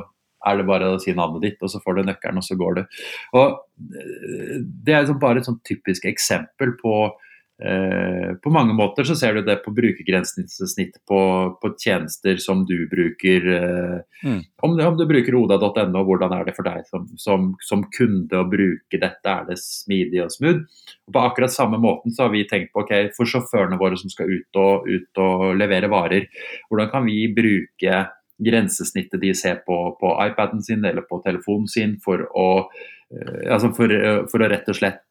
er 0.46 0.60
det 0.60 0.66
bare 0.68 0.94
å 0.94 1.00
si 1.02 1.14
navnet 1.16 1.44
ditt, 1.46 1.60
og 1.62 1.72
så 1.72 1.80
får 1.84 1.98
du 2.00 2.08
nøkkelen, 2.08 2.40
og 2.40 2.46
så 2.46 2.56
går 2.60 2.80
du. 2.80 2.82
Og 3.40 3.46
eh, 4.00 4.56
Det 4.62 4.94
er 4.94 5.04
liksom 5.04 5.20
bare 5.22 5.42
et 5.42 5.50
sånn 5.50 5.62
typisk 5.66 6.08
eksempel 6.10 6.76
på 6.80 6.96
Eh, 7.62 8.34
på 8.42 8.50
mange 8.50 8.74
måter 8.74 9.06
så 9.06 9.14
ser 9.14 9.36
du 9.36 9.44
det 9.46 9.60
på 9.62 9.70
brukergrensesnitt 9.70 10.96
på, 11.06 11.18
på 11.62 11.68
tjenester 11.78 12.40
som 12.42 12.64
du 12.66 12.76
bruker. 12.90 13.50
Eh, 13.58 14.00
Mm. 14.24 14.40
om, 14.64 14.72
om 14.80 14.94
du 14.96 15.04
bruker 15.04 15.34
oda.no, 15.36 16.00
hvordan 16.08 16.32
er 16.32 16.46
det 16.48 16.54
for 16.56 16.64
deg 16.64 16.86
som, 16.88 17.04
som, 17.20 17.50
som 17.60 17.82
kunde 17.92 18.38
å 18.40 18.46
bruke 18.48 18.96
dette? 18.96 19.28
Er 19.28 19.44
det 19.50 19.58
smidig 19.60 20.22
og 20.24 20.32
smooth? 20.32 20.62
Og 21.04 21.12
på 21.12 21.24
akkurat 21.28 21.52
samme 21.52 21.76
måten 21.76 22.14
så 22.14 22.24
har 22.24 22.32
vi 22.32 22.46
tenkt 22.48 22.72
på 22.72 22.86
ok, 22.86 22.94
for 23.18 23.28
sjåførene 23.28 23.76
våre 23.76 23.98
som 24.00 24.08
skal 24.08 24.32
ut 24.32 24.60
og, 24.60 24.88
ut 24.88 25.20
og 25.20 25.44
levere 25.60 25.92
varer, 25.92 26.30
hvordan 26.70 26.88
kan 26.94 27.04
vi 27.04 27.26
bruke 27.36 28.00
grensesnittet 28.42 29.20
de 29.20 29.34
ser 29.38 29.62
på, 29.66 29.76
på 30.00 30.12
iPaden 30.26 30.62
sin 30.62 30.84
eller 30.84 31.06
på 31.06 31.20
telefonen 31.24 31.68
sin 31.70 31.98
for 32.04 32.24
å, 32.34 32.48
eh, 33.14 33.52
altså 33.52 33.70
for, 33.76 33.92
eh, 33.94 34.22
for 34.30 34.42
å 34.42 34.50
rett 34.50 34.70
og 34.72 34.78
slett 34.78 35.02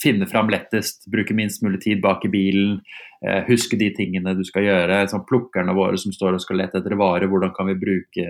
finne 0.00 0.26
fram 0.26 0.48
lettest, 0.50 1.04
bruke 1.12 1.34
minst 1.36 1.62
mulig 1.62 1.82
tid 1.84 2.00
bak 2.02 2.24
i 2.24 2.30
bilen, 2.32 2.80
eh, 3.26 3.42
huske 3.48 3.78
de 3.78 3.90
tingene 3.96 4.34
du 4.36 4.42
skal 4.46 4.64
gjøre. 4.64 5.02
Sånn 5.10 5.26
plukkerne 5.28 5.74
våre 5.76 5.98
som 6.00 6.14
står 6.14 6.38
og 6.38 6.44
skal 6.44 6.60
lete 6.62 6.80
etter 6.80 6.96
varer, 6.98 7.28
hvordan 7.28 7.52
kan 7.56 7.68
vi 7.70 7.76
bruke 7.80 8.26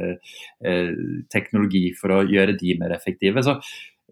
eh, 0.64 0.90
teknologi 1.32 1.90
for 2.00 2.16
å 2.16 2.24
gjøre 2.26 2.58
de 2.58 2.76
mer 2.80 2.96
effektive. 2.96 3.44
Så, 3.46 3.56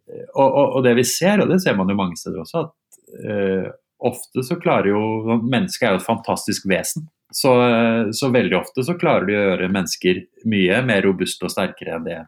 eh, 0.07 0.27
og, 0.35 0.47
og, 0.47 0.79
og 0.79 0.87
det 0.87 0.95
vi 1.01 1.07
ser, 1.09 1.43
og 1.43 1.53
det 1.53 1.61
ser 1.65 1.79
man 1.79 1.91
jo 1.91 1.99
mange 1.99 2.19
steder 2.21 2.43
også, 2.45 2.67
at 2.69 3.23
eh, 3.25 3.71
ofte 3.99 4.45
så 4.47 4.59
klarer 4.63 4.93
jo 4.93 5.39
Mennesket 5.43 5.89
er 5.89 5.97
jo 5.97 6.03
et 6.03 6.11
fantastisk 6.11 6.69
vesen. 6.71 7.09
Så, 7.35 7.51
eh, 7.61 8.11
så 8.17 8.31
veldig 8.33 8.57
ofte 8.57 8.85
så 8.87 8.95
klarer 8.97 9.27
du 9.29 9.35
å 9.35 9.43
gjøre 9.43 9.69
mennesker 9.73 10.23
mye 10.49 10.79
mer 10.87 11.03
robuste 11.05 11.45
og 11.45 11.53
sterkere 11.53 11.99
enn 11.99 12.07
det, 12.07 12.23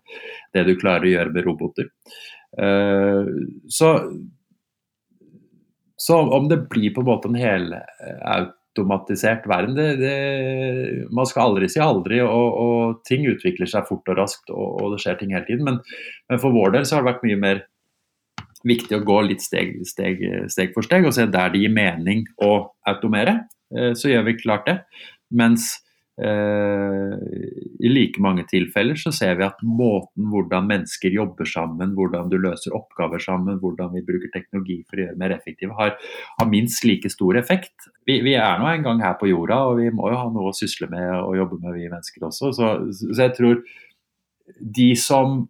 det 0.52 0.66
du 0.68 0.74
klarer 0.80 1.08
å 1.08 1.14
gjøre 1.14 1.32
med 1.36 1.46
roboter. 1.46 1.88
Uh, 2.50 3.24
så 3.70 3.94
så 6.00 6.16
om 6.18 6.48
det 6.48 6.56
blir 6.72 6.94
på 6.94 7.02
en 7.02 7.08
måte 7.10 7.28
en 7.28 7.36
helautomatisert 7.36 9.46
verden 9.48 9.74
det, 9.76 9.96
det, 10.00 10.14
Man 11.12 11.26
skal 11.28 11.50
aldri 11.50 11.68
si 11.68 11.80
aldri, 11.84 12.22
og, 12.24 12.48
og, 12.64 13.02
ting 13.04 13.26
utvikler 13.28 13.68
seg 13.68 13.84
fort 13.88 14.08
og 14.08 14.16
raskt, 14.16 14.48
og, 14.48 14.80
og 14.80 14.94
det 14.94 15.02
skjer 15.04 15.18
ting 15.20 15.34
hele 15.36 15.44
tiden. 15.44 15.64
Men, 15.68 15.76
men, 16.30 16.40
for 16.40 16.56
vår 16.56 16.72
del 16.78 16.88
så 16.88 16.96
har 16.96 17.04
det 17.04 17.12
vært 17.12 17.26
mye 17.28 17.42
mer 17.44 17.62
viktig 18.64 18.96
å 18.96 19.04
gå 19.04 19.20
litt 19.28 19.44
steg, 19.44 19.76
steg, 19.88 20.24
steg 20.52 20.72
for 20.72 20.88
steg 20.88 21.04
og 21.08 21.14
se 21.16 21.28
der 21.28 21.52
det 21.52 21.60
gir 21.66 21.76
mening 21.76 22.24
å 22.44 22.52
automere. 22.88 23.34
Så 23.70 24.10
gjør 24.10 24.24
vi 24.26 24.40
klart 24.40 24.66
det. 24.66 24.80
Mens 25.30 25.76
Uh, 26.20 27.16
I 27.80 27.88
like 27.88 28.20
mange 28.20 28.42
tilfeller 28.50 28.98
så 28.98 29.08
ser 29.14 29.38
vi 29.38 29.44
at 29.46 29.60
måten 29.64 30.26
hvordan 30.28 30.66
mennesker 30.68 31.14
jobber 31.14 31.48
sammen, 31.48 31.94
hvordan 31.96 32.28
du 32.28 32.36
løser 32.36 32.74
oppgaver 32.76 33.22
sammen, 33.24 33.56
hvordan 33.62 33.94
vi 33.94 34.02
bruker 34.04 34.28
teknologi 34.34 34.82
for 34.84 34.98
å 35.00 35.06
gjøre 35.06 35.20
mer 35.22 35.32
effektive, 35.32 35.72
har, 35.78 35.94
har 36.36 36.50
minst 36.50 36.84
like 36.84 37.08
stor 37.12 37.38
effekt. 37.40 37.88
Vi, 38.04 38.18
vi, 38.26 38.34
er 38.36 38.60
nå 38.60 38.68
en 38.68 38.84
gang 38.84 39.00
her 39.00 39.16
på 39.20 39.30
jorda, 39.30 39.62
og 39.70 39.80
vi 39.80 39.88
må 39.94 40.10
jo 40.12 40.20
ha 40.20 40.26
noe 40.34 40.50
å 40.50 40.58
sysle 40.58 40.90
med 40.92 41.08
og 41.14 41.38
jobbe 41.40 41.62
med, 41.62 41.78
vi 41.78 41.88
mennesker 41.88 42.28
også. 42.28 42.52
Så, 42.58 42.74
så 43.00 43.22
jeg 43.22 43.36
tror 43.38 43.64
de 44.60 44.90
som 45.00 45.40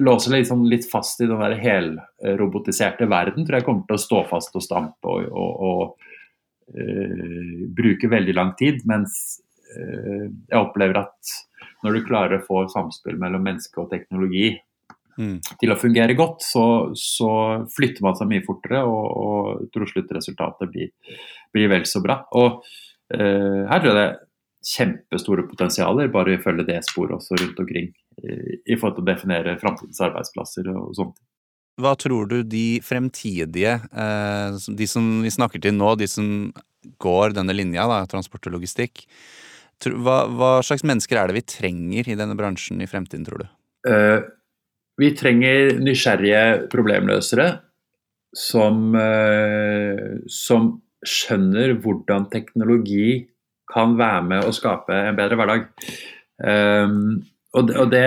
låser 0.00 0.38
liksom 0.38 0.64
litt 0.70 0.88
fast 0.88 1.20
i 1.20 1.28
den 1.28 1.42
der 1.42 1.58
helrobotiserte 1.58 3.10
verden, 3.10 3.44
tror 3.44 3.60
jeg 3.60 3.68
kommer 3.68 3.84
til 3.88 3.98
å 3.98 4.06
stå 4.08 4.24
fast 4.30 4.56
og 4.56 4.64
stampe 4.64 5.10
og, 5.10 5.28
og, 5.28 5.64
og 5.68 5.97
uh, 6.78 7.66
bruke 7.76 8.10
veldig 8.10 8.38
lang 8.38 8.54
tid. 8.60 8.86
mens 8.88 9.42
jeg 9.68 10.56
opplever 10.56 10.96
at 10.96 11.32
når 11.84 11.98
du 11.98 12.06
klarer 12.06 12.38
å 12.38 12.44
få 12.46 12.62
samspill 12.72 13.18
mellom 13.20 13.42
menneske 13.44 13.82
og 13.82 13.90
teknologi 13.90 14.54
mm. 15.18 15.34
til 15.60 15.74
å 15.74 15.78
fungere 15.78 16.16
godt, 16.18 16.40
så, 16.46 16.64
så, 16.96 17.30
flytter 17.74 18.06
man 18.06 18.16
seg 18.18 18.30
mye 18.30 18.46
fortere, 18.46 18.80
og, 18.88 19.04
og 19.12 19.68
tror 19.74 19.90
sluttresultatet 19.90 20.72
blir, 20.72 21.18
blir 21.54 21.70
vel 21.72 21.86
så 21.90 22.02
bra. 22.04 22.20
Og 22.40 22.62
uh, 22.64 23.62
her 23.68 23.82
tror 23.82 23.90
jeg 23.92 23.98
det 23.98 24.06
er 24.06 24.16
kjempestore 24.68 25.46
potensialer 25.48 26.10
bare 26.12 26.36
å 26.36 26.42
følge 26.42 26.66
det 26.68 26.80
sporet 26.88 27.16
også 27.16 27.38
rundt 27.38 27.60
omkring 27.62 27.92
i, 28.18 28.58
i 28.66 28.76
forhold 28.76 28.98
til 28.98 29.04
å 29.04 29.10
definere 29.12 29.58
framtidens 29.60 30.00
arbeidsplasser 30.08 30.70
og 30.74 30.90
sånt. 30.98 31.20
Hva 31.78 31.94
tror 31.98 32.26
du 32.30 32.40
de 32.42 32.80
fremtidige, 32.82 33.76
eh, 33.78 34.56
de 34.80 34.86
som 34.90 35.20
vi 35.22 35.30
snakker 35.30 35.62
til 35.62 35.76
nå, 35.76 35.94
de 35.98 36.08
som 36.10 36.50
går 37.02 37.36
denne 37.36 37.54
linja, 37.54 37.86
da, 37.90 38.00
transport 38.10 38.48
og 38.48 38.56
logistikk, 38.58 39.04
hva, 39.86 40.24
hva, 40.26 40.50
slags 40.66 40.82
mennesker 40.86 41.20
er 41.20 41.30
det 41.30 41.38
vi 41.38 41.46
trenger 41.46 42.10
i 42.10 42.18
denne 42.18 42.34
bransjen 42.38 42.82
i 42.82 42.88
fremtiden, 42.90 43.26
tror 43.28 43.44
du? 43.44 43.48
Uh, 43.86 44.26
vi 44.98 45.12
trenger 45.14 45.76
nysgjerrige 45.78 46.66
problemløsere 46.72 47.48
som, 48.34 48.90
uh, 48.98 50.18
som, 50.26 50.76
skjønner 51.06 51.76
hvordan 51.78 52.24
teknologi 52.26 53.28
kan 53.70 53.92
være 53.94 54.22
med 54.32 54.48
å 54.48 54.50
skape 54.50 54.96
en 54.98 55.14
bedre 55.14 55.36
hverdag. 55.38 55.68
Um, 56.42 57.20
og, 57.56 57.68
det, 57.68 57.76
og 57.80 57.92
det, 57.92 58.02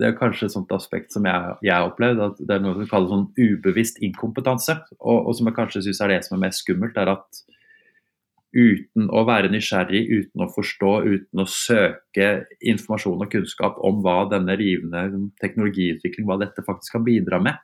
det, 0.00 0.06
er 0.08 0.16
kanskje 0.16 0.48
et 0.48 0.54
sånt 0.54 0.70
aspekt 0.72 1.12
som 1.12 1.26
jeg, 1.28 1.56
jeg 1.66 1.74
har 1.74 1.90
opplevd, 1.90 2.22
at 2.24 2.38
det 2.40 2.54
er 2.54 2.62
noe 2.64 2.78
som 2.78 2.88
kalles 2.88 3.12
sånn 3.12 3.26
ubevisst 3.36 4.00
inkompetanse. 4.04 4.78
Og, 5.02 5.18
og 5.28 5.36
som 5.36 5.50
jeg 5.50 5.56
kanskje 5.58 5.82
syns 5.84 6.00
er 6.00 6.14
det 6.14 6.22
som 6.24 6.38
er 6.38 6.46
mest 6.46 6.64
skummelt, 6.64 6.96
er 6.96 7.12
at 7.12 7.42
uten 8.56 9.10
å 9.12 9.26
være 9.28 9.50
nysgjerrig, 9.52 10.00
uten 10.08 10.46
å 10.46 10.48
forstå, 10.54 10.92
uten 11.04 11.42
å 11.42 11.48
søke 11.50 12.30
informasjon 12.64 13.26
og 13.26 13.30
kunnskap 13.34 13.76
om 13.84 14.00
hva 14.04 14.22
denne 14.32 14.56
rivende 14.56 15.26
teknologiutvikling, 15.42 16.24
hva 16.28 16.38
dette 16.40 16.64
faktisk 16.64 16.96
kan 16.96 17.04
bidra 17.04 17.42
med. 17.42 17.60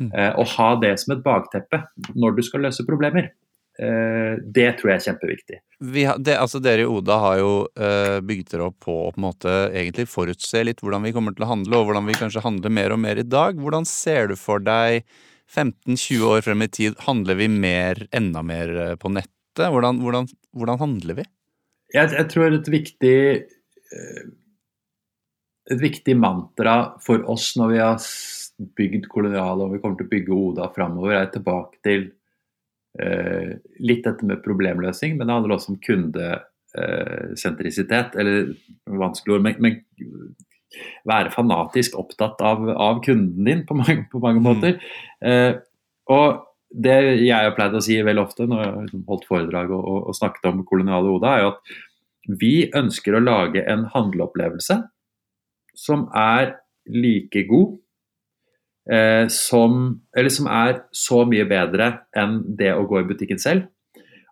Mm. 0.00 0.08
Eh, 0.16 0.32
og 0.40 0.48
ha 0.56 0.70
det 0.80 0.94
som 1.02 1.12
et 1.12 1.24
bakteppe 1.24 1.82
når 2.16 2.38
du 2.38 2.44
skal 2.46 2.64
løse 2.64 2.86
problemer. 2.88 3.34
Eh, 3.78 4.36
det 4.44 4.66
tror 4.78 4.92
jeg 4.92 4.98
er 4.98 5.04
kjempeviktig. 5.06 5.58
Har, 6.04 6.18
det, 6.20 6.36
altså 6.36 6.60
dere 6.60 6.84
i 6.84 6.88
Oda 6.90 7.16
har 7.22 7.38
jo 7.40 7.52
uh, 7.80 8.18
bygd 8.26 8.50
dere 8.52 8.66
opp 8.68 8.82
på 8.84 8.96
å 9.06 9.12
på 9.14 9.20
en 9.20 9.24
måte 9.24 9.54
egentlig 9.70 10.04
forutse 10.12 10.60
litt 10.66 10.82
hvordan 10.84 11.06
vi 11.06 11.14
kommer 11.16 11.32
til 11.36 11.46
å 11.46 11.52
handle, 11.54 11.78
og 11.78 11.88
hvordan 11.88 12.10
vi 12.10 12.18
kanskje 12.18 12.42
handler 12.44 12.74
mer 12.76 12.92
og 12.92 13.00
mer 13.00 13.20
i 13.22 13.24
dag. 13.24 13.60
Hvordan 13.60 13.88
ser 13.88 14.28
du 14.28 14.36
for 14.36 14.60
deg 14.60 15.06
15-20 15.48 16.26
år 16.28 16.44
frem 16.44 16.66
i 16.66 16.68
tid, 16.68 16.98
handler 17.06 17.38
vi 17.40 17.48
mer, 17.52 18.04
enda 18.16 18.42
mer 18.44 18.74
på 19.00 19.12
nettet? 19.14 19.64
Hvordan, 19.64 20.02
hvordan, 20.04 20.28
hvordan 20.56 20.82
handler 20.82 21.22
vi? 21.22 21.24
Jeg, 21.94 22.12
jeg, 22.12 22.28
tror 22.30 22.54
et 22.54 22.68
viktig 22.70 23.16
et 25.70 25.80
viktig 25.80 26.14
mantra 26.18 26.76
for 27.02 27.24
oss 27.30 27.52
når 27.58 27.72
vi 27.72 27.80
har 27.80 27.98
bygd 28.76 29.08
Kolonial 29.10 29.62
og 29.64 29.74
vi 29.74 29.80
kommer 29.82 29.98
til 29.98 30.08
å 30.08 30.12
bygge 30.12 30.36
Oda 30.36 30.68
framover, 30.74 31.16
er 31.16 31.30
tilbake 31.32 31.80
til 31.86 32.02
eh, 32.04 32.19
litt 32.98 34.02
dette 34.04 34.26
med 34.26 34.42
problemløsning, 34.44 35.16
men 35.16 35.26
det 35.26 35.34
handler 35.36 35.54
også 35.54 35.72
om 35.74 35.80
kundesentrisitet. 35.86 38.08
Eh, 38.14 38.20
eller 38.20 38.34
vanskelig 39.00 39.34
ord, 39.36 39.44
men, 39.46 39.54
men, 39.62 39.72
være 41.08 41.34
fanatisk 41.34 41.90
opptatt 41.98 42.38
av, 42.46 42.58
av 42.70 43.00
kunden 43.02 43.44
din 43.46 43.62
på 43.66 43.74
mange, 43.74 44.06
på 44.12 44.18
mange 44.22 44.38
mm. 44.38 44.44
måter. 44.46 44.72
Eh, 45.18 45.54
og 46.10 46.46
det 46.70 46.98
jeg 47.24 47.34
har 47.34 47.54
pleid 47.56 47.74
å 47.74 47.80
si 47.82 48.02
veldig 48.06 48.22
ofte 48.22 48.46
når 48.46 48.58
jeg 48.62 48.70
har 48.70 48.82
liksom 48.84 49.02
holdt 49.08 49.26
foredrag 49.26 49.70
og, 49.74 49.82
og, 49.82 50.06
og 50.10 50.14
snakket 50.14 50.46
om 50.52 50.66
koloniale 50.68 51.10
Oda, 51.10 51.28
er 51.34 51.40
jo 51.42 51.48
at 51.56 51.60
vi 52.40 52.70
ønsker 52.76 53.12
å 53.16 53.24
lage 53.24 53.60
en 53.66 53.84
handleopplevelse 53.90 54.76
som 55.78 56.08
er 56.14 56.54
like 56.90 57.46
god 57.50 57.78
eh, 58.88 59.26
som, 59.28 60.00
som, 60.28 60.48
er 60.48 60.80
så 60.94 61.24
mye 61.28 61.46
bedre 61.50 61.92
enn 62.16 62.40
det 62.58 62.72
å 62.76 62.86
gå 62.88 63.02
i 63.02 63.08
butikken 63.10 63.40
selv. 63.42 63.68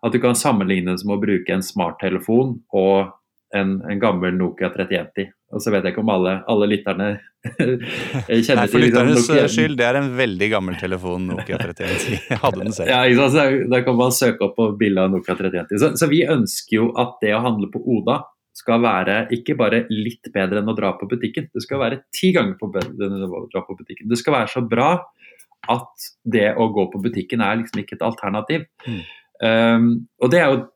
At 0.05 0.15
du 0.15 0.21
kan 0.23 0.37
sammenligne 0.37 0.93
det 0.93 1.03
som 1.03 1.11
å 1.15 1.19
bruke 1.21 1.51
en 1.53 1.65
smarttelefon 1.65 2.61
og 2.71 3.15
en, 3.55 3.79
en, 3.81 3.99
gammel 3.99 4.37
Nokia 4.37 4.69
3110. 4.71 5.33
Og 5.49 5.63
så 5.63 5.73
vet 5.73 5.85
jeg 5.87 5.95
ikke 5.95 6.03
om 6.03 6.11
alle, 6.13 6.35
alle 6.51 6.67
lytterne 6.69 7.07
kjenner 7.49 8.43
til 8.45 8.57
Nei, 8.59 8.65
For 8.69 8.83
lytternes 8.83 9.25
Nokia. 9.25 9.47
skyld, 9.49 9.77
det 9.79 9.87
er 9.87 9.97
en 9.97 10.11
veldig 10.17 10.49
gammel 10.53 10.77
telefon, 10.79 11.25
Nokia 11.31 11.57
3110. 11.57 12.19
Jeg 12.29 12.41
hadde 12.43 12.61
den 12.61 12.75
selv. 12.77 12.91
Ja, 12.93 13.29
så 13.33 13.47
Da 13.73 13.81
kan 13.85 13.97
man 13.99 14.13
søke 14.15 14.49
opp 14.49 14.55
på 14.59 14.69
bildet 14.79 15.07
av 15.07 15.15
Nokia 15.15 15.35
3110. 15.39 15.81
Så, 15.81 15.91
så 15.99 16.11
vi 16.11 16.21
ønsker 16.29 16.77
jo 16.77 16.91
at 17.01 17.17
det 17.23 17.33
å 17.35 17.41
handle 17.47 17.71
på 17.73 17.81
Oda 17.97 18.21
skal 18.57 18.81
være 18.83 19.19
ikke 19.35 19.55
bare 19.59 19.83
litt 19.91 20.31
bedre 20.33 20.61
enn 20.61 20.71
å 20.71 20.77
dra 20.77 20.93
på 20.99 21.07
butikken, 21.09 21.49
det 21.53 21.63
skal 21.63 21.81
være 21.83 22.01
ti 22.15 22.33
ganger 22.35 22.57
bedre 22.59 23.07
enn 23.07 23.27
å 23.27 23.45
dra 23.51 23.63
på 23.67 23.77
butikken. 23.77 24.09
Det 24.09 24.19
skal 24.19 24.39
være 24.39 24.53
så 24.55 24.65
bra 24.65 24.89
at 25.69 26.09
det 26.23 26.49
å 26.57 26.69
gå 26.73 26.89
på 26.91 27.01
butikken 27.03 27.43
er 27.43 27.61
liksom 27.61 27.83
ikke 27.83 27.97
et 27.99 28.05
alternativ. 28.05 28.67
Mm. 28.87 28.99
Um, 29.39 29.87
og 30.19 30.31
det 30.33 30.41
er 30.41 30.51
jo 30.51 30.67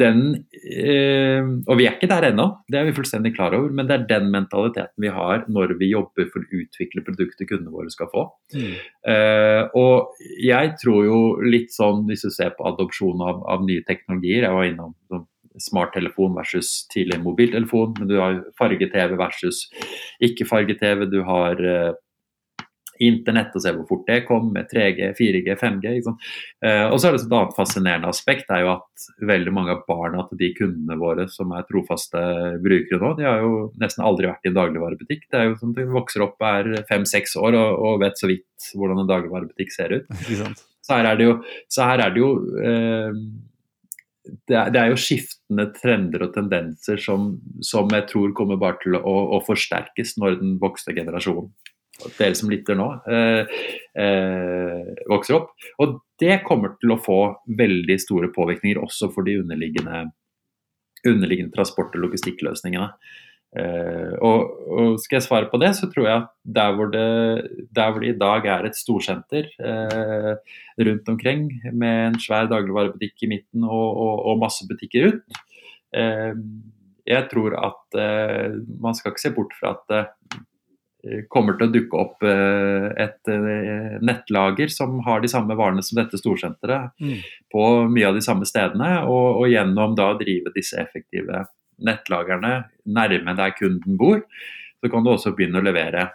den 0.00 0.18
uh, 0.34 1.46
Og 1.70 1.78
vi 1.78 1.86
er 1.86 1.94
ikke 1.94 2.08
der 2.10 2.26
ennå, 2.30 2.46
det 2.68 2.78
er 2.78 2.86
vi 2.88 2.94
fullstendig 2.96 3.34
klar 3.36 3.54
over, 3.56 3.70
men 3.76 3.88
det 3.88 3.94
er 3.94 4.06
den 4.08 4.30
mentaliteten 4.32 5.04
vi 5.04 5.12
har 5.12 5.44
når 5.52 5.76
vi 5.80 5.90
jobber 5.92 6.28
for 6.32 6.42
å 6.42 6.60
utvikle 6.62 7.04
produktet 7.06 7.48
kundene 7.48 7.72
våre 7.72 7.92
skal 7.92 8.10
få. 8.12 8.26
Mm. 8.56 8.72
Uh, 9.08 9.62
og 9.78 10.24
jeg 10.42 10.72
tror 10.82 11.04
jo 11.06 11.20
litt 11.44 11.76
sånn, 11.76 12.06
hvis 12.08 12.24
du 12.26 12.32
ser 12.34 12.56
på 12.56 12.66
adopsjon 12.72 13.22
av, 13.24 13.44
av 13.52 13.68
nye 13.68 13.84
teknologier, 13.88 14.48
jeg 14.48 14.56
var 14.56 14.70
innom 14.70 14.96
sånn 15.12 15.28
smarttelefon 15.60 16.36
versus 16.38 16.86
tidlig 16.92 17.20
mobiltelefon. 17.22 17.96
Men 17.98 18.08
du 18.08 18.16
har 18.20 18.40
farge-TV 18.58 19.16
versus 19.20 19.66
ikke-farge-TV. 20.24 21.06
Du 21.12 21.20
har 21.28 21.60
uh, 21.60 21.92
internett 23.02 23.54
og 23.56 23.64
se 23.64 23.72
hvor 23.74 23.86
fort 23.88 24.04
det 24.08 24.22
kom 24.28 24.50
med 24.54 24.68
3G, 24.70 25.12
4G, 25.18 25.54
5G. 25.58 25.92
Uh, 26.06 26.88
og 26.92 26.98
så 26.98 27.08
er 27.08 27.16
det 27.16 27.22
et 27.22 27.36
annet 27.36 27.54
fascinerende 27.56 28.10
aspekt 28.12 28.50
er 28.52 28.64
jo 28.64 28.72
at 28.76 29.06
veldig 29.32 29.54
mange 29.54 29.76
av 29.76 29.84
barna 29.88 30.26
til 30.30 30.40
de 30.42 30.50
kundene 30.58 30.98
våre 31.00 31.28
som 31.32 31.52
er 31.56 31.66
trofaste 31.68 32.24
brukere 32.62 33.00
nå, 33.02 33.14
de 33.18 33.28
har 33.28 33.44
jo 33.44 33.54
nesten 33.82 34.04
aldri 34.06 34.30
vært 34.30 34.46
i 34.46 34.52
en 34.52 34.58
dagligvarebutikk. 34.58 35.28
Det 35.30 35.40
er 35.40 35.48
jo 35.50 35.56
sånn 35.60 35.74
at 35.74 35.80
De 35.82 35.88
vokser 35.92 36.26
opp, 36.26 36.36
er 36.46 36.84
fem-seks 36.90 37.36
år 37.40 37.56
og, 37.58 37.70
og, 37.86 38.02
vet 38.02 38.20
så 38.20 38.28
vidt 38.30 38.68
hvordan 38.76 39.02
en 39.02 39.10
dagligvarebutikk 39.10 39.74
ser 39.74 39.98
ut. 39.98 40.12
Så 40.82 40.96
her 40.96 41.06
er 41.06 41.14
det 41.14 41.26
jo, 41.28 41.34
så 41.70 41.84
her 41.86 42.00
er 42.02 42.10
det 42.10 42.18
jo 42.18 42.28
uh, 42.42 43.18
det 44.22 44.54
er, 44.54 44.70
det 44.70 44.80
er, 44.80 44.92
jo 44.92 45.00
skiftende 45.00 45.66
trender 45.74 46.26
og 46.26 46.34
tendenser 46.36 47.00
som, 47.02 47.34
som 47.64 47.90
jeg 47.90 48.06
tror 48.10 48.34
kommer 48.38 48.60
bare 48.60 48.78
til 48.84 48.96
å, 48.98 49.14
å, 49.36 49.40
forsterkes 49.46 50.14
når 50.22 50.38
den 50.38 50.52
voksne 50.62 50.94
generasjonen, 50.94 51.50
dere 52.18 52.38
som 52.38 52.52
lytter 52.52 52.78
nå, 52.78 52.86
eh, 53.10 53.58
eh, 53.98 54.92
vokser 55.10 55.40
opp. 55.40 55.50
Og 55.82 55.98
det 56.22 56.38
kommer 56.46 56.76
til 56.78 56.94
å 56.94 57.00
få 57.02 57.18
veldig 57.58 57.98
store 58.02 58.30
påvirkninger 58.34 58.80
også 58.82 59.10
for 59.14 59.26
de 59.26 59.40
underliggende, 59.42 60.06
underliggende 61.02 61.54
transport- 61.56 61.98
og 61.98 62.06
logistikkløsningene. 62.06 62.92
Uh, 63.52 64.16
og, 64.24 64.52
og, 64.72 64.94
skal 65.02 65.18
jeg 65.18 65.24
svare 65.26 65.48
på 65.52 65.58
det, 65.60 65.74
så 65.76 65.84
tror 65.92 66.06
jeg 66.08 66.20
at 66.22 66.28
der 66.56 66.70
hvor 66.72 66.88
det, 66.88 67.08
der 67.76 67.90
hvor 67.90 68.00
det 68.00 68.14
i 68.14 68.20
dag 68.20 68.46
er 68.48 68.64
et 68.64 68.78
storsenter 68.78 69.50
uh, 69.60 70.32
rundt 70.80 71.10
omkring 71.12 71.50
med 71.68 72.06
en 72.06 72.16
svær 72.22 72.48
dagligvarebutikk 72.48 73.26
i 73.26 73.28
midten 73.34 73.66
og, 73.68 73.90
og, 73.92 74.14
og 74.30 74.40
masse 74.40 74.64
butikker 74.70 75.10
ut, 75.10 75.42
uh, 75.98 76.32
jeg 77.04 77.28
tror 77.28 77.58
at 77.58 77.96
man 78.80 78.94
skal 78.94 79.10
ikke 79.10 79.24
se 79.24 79.32
bort 79.34 79.52
fra 79.58 79.72
at 79.74 79.88
det 79.90 81.22
kommer 81.34 81.56
til 81.58 81.66
å 81.66 81.72
dukke 81.74 81.98
opp 81.98 82.22
et 82.22 83.30
nettlager 84.06 84.70
som 84.70 85.00
har 85.02 85.18
de 85.18 85.30
samme 85.32 85.56
varene 85.58 85.82
som 85.82 85.98
dette 85.98 86.20
storsenteret 86.20 86.94
mm. 87.02 87.16
på 87.50 87.64
mye 87.90 88.06
av 88.06 88.14
de 88.14 88.22
samme 88.22 88.46
stedene, 88.46 88.92
og, 89.10 89.42
gjennom 89.50 89.98
da 89.98 90.12
å 90.12 90.20
drive 90.20 90.54
disse 90.54 90.78
effektive 90.78 91.42
nettlagerne 91.78 92.52
nærme 92.84 93.36
der 93.38 93.54
kunden 93.56 93.96
bor, 93.98 94.22
så 94.80 94.90
kan 94.90 95.04
du 95.04 95.12
også 95.12 95.34
begynne 95.36 95.60
å 95.60 95.64
levere, 95.64 96.08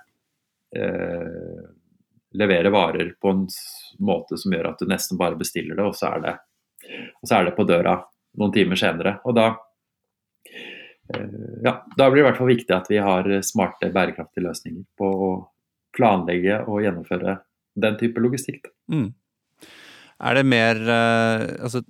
eh, 0.75 1.61
levere 2.37 2.71
varer 2.73 3.13
på 3.21 3.31
en 3.33 3.45
måte 4.03 4.37
som 4.37 4.53
gjør 4.53 4.71
at 4.71 4.83
du 4.83 4.89
nesten 4.91 5.19
bare 5.19 5.39
bestiller 5.39 5.75
det, 5.75 5.85
og 5.85 5.95
så 5.95 6.13
er 6.15 6.25
det, 6.25 6.35
så 7.23 7.39
er 7.39 7.47
det 7.47 7.55
på 7.57 7.67
døra 7.67 7.97
noen 8.37 8.53
timer 8.53 8.79
senere. 8.79 9.17
Og 9.25 9.35
da, 9.35 9.47
eh, 10.45 11.37
ja, 11.63 11.77
da 11.97 12.09
blir 12.09 12.21
det 12.21 12.25
i 12.25 12.29
hvert 12.29 12.41
fall 12.41 12.53
viktig 12.53 12.75
at 12.75 12.91
vi 12.91 12.99
har 13.03 13.29
smarte, 13.41 13.93
bærekraftige 13.93 14.45
løsninger 14.49 14.83
på 14.97 15.13
å 15.29 15.31
planlegge 15.95 16.61
og 16.67 16.83
gjennomføre 16.83 17.39
den 17.77 17.97
type 17.97 18.21
logistikk. 18.21 18.67
Mm. 18.91 19.13
Er 20.17 20.37
det 20.39 20.47
mer 20.49 20.79
eh, 20.81 21.43
altså, 21.61 21.83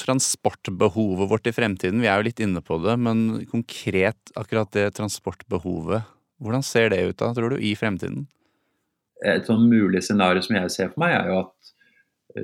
transportbehovet 0.00 1.28
vårt 1.28 1.50
i 1.50 1.52
fremtiden? 1.52 2.00
Vi 2.00 2.08
er 2.08 2.20
jo 2.20 2.28
litt 2.30 2.40
inne 2.40 2.62
på 2.64 2.78
det, 2.80 2.96
men 3.00 3.44
konkret 3.50 4.32
akkurat 4.40 4.72
det 4.76 4.94
transportbehovet, 4.96 6.08
hvordan 6.40 6.64
ser 6.64 6.94
det 6.94 7.02
ut 7.04 7.18
da, 7.20 7.32
tror 7.36 7.52
du, 7.52 7.58
i 7.60 7.74
fremtiden? 7.76 8.24
Et 9.26 9.44
sånn 9.48 9.66
mulig 9.68 10.00
scenario 10.06 10.40
som 10.44 10.56
jeg 10.56 10.72
ser 10.72 10.92
for 10.94 11.02
meg, 11.02 11.16
er 11.18 11.32
jo 11.32 11.40
at 11.42 11.74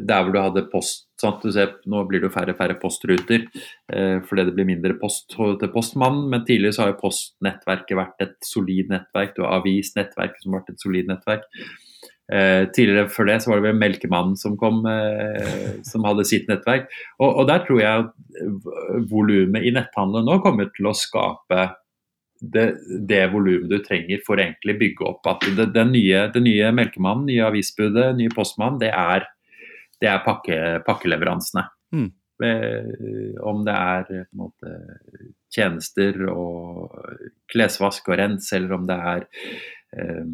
der 0.02 0.24
hvor 0.24 0.32
du 0.32 0.40
hadde 0.40 0.64
post 0.72 1.06
sant? 1.20 1.42
Du 1.44 1.52
ser, 1.52 1.76
Nå 1.90 2.02
blir 2.08 2.22
det 2.22 2.28
jo 2.30 2.34
færre 2.34 2.54
færre 2.56 2.76
postruter 2.80 3.44
eh, 3.92 4.18
fordi 4.24 4.46
det 4.48 4.54
blir 4.56 4.68
mindre 4.68 4.96
post 5.00 5.28
til 5.34 5.72
postmannen. 5.72 6.28
Men 6.32 6.44
tidligere 6.48 6.76
så 6.76 6.84
har 6.84 6.92
jo 6.92 7.00
postnettverket 7.02 7.98
vært 7.98 8.24
et 8.24 8.36
solid 8.44 8.92
nettverk. 8.92 9.34
Du 9.36 9.44
har 9.44 9.60
avisnettverket 9.60 10.44
som 10.44 10.54
har 10.54 10.62
vært 10.62 10.74
et 10.74 10.86
solid 10.86 11.10
nettverk. 11.12 11.48
Eh, 12.32 12.64
tidligere 12.72 13.10
før 13.12 13.28
det 13.28 13.34
så 13.44 13.50
var 13.50 13.60
det 13.60 13.66
vel 13.66 13.80
Melkemannen 13.82 14.36
som 14.40 14.54
kom, 14.56 14.80
eh, 14.88 15.80
som 15.84 16.06
hadde 16.08 16.24
sitt 16.28 16.48
nettverk. 16.48 16.88
Og, 17.18 17.28
og 17.28 17.48
der 17.50 17.64
tror 17.66 17.82
jeg 17.82 18.04
at 18.04 19.08
volumet 19.10 19.66
i 19.66 19.72
netthandelen 19.74 20.30
nå 20.30 20.38
kommer 20.44 20.70
til 20.72 20.88
å 20.88 20.96
skape 20.96 21.66
det, 22.40 22.66
det 23.08 23.22
volumet 23.32 23.68
du 23.70 23.78
trenger 23.84 24.24
for 24.24 24.36
å 24.36 24.44
egentlig 24.46 24.76
bygge 24.80 25.06
opp 25.08 25.28
at 25.30 25.46
det, 25.56 25.68
det 25.76 25.86
nye, 25.90 26.26
det 26.32 26.42
nye 26.44 26.72
Melkemannen, 26.76 27.28
nye 27.28 27.46
avisbudet, 27.46 28.10
nye 28.18 28.32
Postmannen, 28.34 28.80
det 28.82 28.90
er, 28.90 29.28
det 30.00 30.10
er 30.10 30.24
pakke, 30.24 30.58
pakkeleveransene. 30.88 31.68
Mm. 31.94 32.10
Eh, 32.44 33.36
om 33.46 33.62
det 33.68 33.76
er 33.76 34.26
måte, 34.34 34.74
tjenester 35.54 36.24
og 36.32 36.96
klesvask 37.52 38.08
og 38.10 38.18
rens, 38.18 38.50
eller 38.56 38.74
om 38.80 38.88
det 38.88 39.00
er 39.12 39.26
eh, 39.94 40.24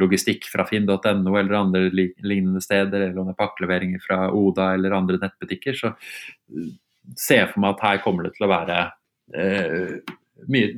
logistikk 0.00 0.44
fra 0.52 0.66
finn.no 0.68 1.36
eller 1.38 1.56
andre 1.56 1.88
lignende 1.92 2.60
steder, 2.60 3.06
eller 3.06 3.20
om 3.20 3.30
det 3.30 3.36
er 3.36 3.40
pakkeleveringer 3.40 4.02
fra 4.04 4.20
Oda 4.36 4.72
eller 4.76 4.96
andre 4.96 5.20
nettbutikker, 5.22 5.76
så 5.76 5.92
eh, 5.94 6.70
ser 7.16 7.44
jeg 7.44 7.52
for 7.54 7.64
meg 7.64 7.74
at 7.76 7.86
her 7.86 8.04
kommer 8.04 8.26
det 8.26 8.34
til 8.36 8.46
å 8.46 8.52
være 8.52 8.82
eh, 9.34 10.14
mye 10.50 10.70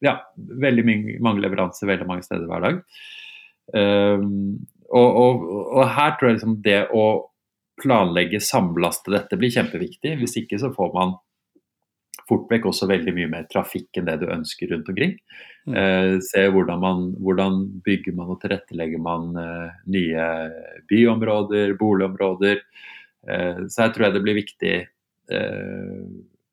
Ja, 0.00 0.14
veldig 0.36 0.84
mange 1.20 1.42
leveranser 1.44 1.90
veldig 1.90 2.06
mange 2.08 2.24
steder 2.24 2.46
hver 2.48 2.62
dag. 2.64 2.78
Um, 3.70 4.62
og, 4.88 5.08
og, 5.20 5.42
og, 5.76 5.82
her 5.92 6.14
tror 6.16 6.30
jeg 6.30 6.38
liksom 6.38 6.54
det 6.64 6.78
å 6.96 7.04
planlegge, 7.80 8.40
samlaste 8.42 9.12
dette 9.12 9.36
blir 9.38 9.52
kjempeviktig. 9.52 10.16
Hvis 10.22 10.38
ikke 10.40 10.58
så 10.62 10.72
får 10.74 10.94
man 10.96 11.12
fort 12.30 12.50
vekk 12.52 12.70
også 12.70 12.88
veldig 12.90 13.14
mye 13.16 13.30
mer 13.32 13.50
trafikk 13.50 13.98
enn 13.98 14.08
det 14.08 14.20
du 14.22 14.28
ønsker 14.30 14.70
rundt 14.70 14.88
omkring. 14.92 15.16
Mm. 15.66 15.76
Eh, 15.76 16.14
se 16.24 16.46
hvordan, 16.54 16.80
man, 16.82 17.04
hvordan 17.20 17.60
bygger 17.84 18.16
man 18.16 18.32
og 18.32 18.40
tilrettelegger 18.42 19.02
man 19.02 19.34
eh, 19.40 19.76
nye 19.90 20.30
byområder, 20.90 21.76
boligområder. 21.80 22.62
Eh, 23.28 23.62
så 23.68 23.86
her 23.86 23.94
tror 23.94 24.08
jeg 24.08 24.16
det 24.16 24.24
blir 24.24 24.40
viktig 24.40 24.74
eh, 24.80 26.04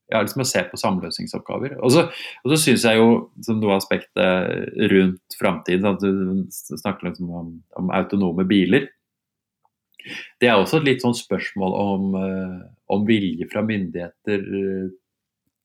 ja, 0.07 0.21
liksom 0.23 0.43
å 0.43 0.47
se 0.47 0.63
på 0.69 0.79
samløsningsoppgaver. 0.79 1.77
Og 1.83 1.93
så, 1.93 2.05
og 2.43 2.53
så 2.53 2.59
syns 2.61 2.85
jeg 2.87 2.99
jo, 2.99 3.07
som 3.43 3.59
noe 3.59 3.75
av 3.75 3.81
aspektet 3.81 4.85
rundt 4.93 5.39
framtiden, 5.39 5.89
at 5.89 6.03
du 6.03 6.45
snakker 6.51 7.09
liksom 7.09 7.31
om, 7.31 7.49
om, 7.79 7.91
autonome 7.95 8.47
biler. 8.47 8.87
Det 10.39 10.47
er 10.47 10.55
også 10.55 10.79
et 10.79 10.87
litt 10.87 11.03
sånn 11.03 11.17
spørsmål 11.17 11.75
om, 11.81 12.15
eh, 12.21 12.61
om 12.95 13.03
vilje 13.07 13.49
fra 13.51 13.65
myndigheter 13.67 14.47